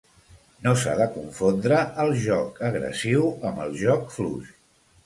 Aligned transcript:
No 0.67 0.71
s'ha 0.83 0.95
de 0.99 1.05
confondre 1.17 1.83
el 2.05 2.17
joc 2.25 2.59
agressiu 2.71 3.31
amb 3.53 3.65
el 3.69 3.79
joc 3.85 4.15
fluix. 4.19 4.55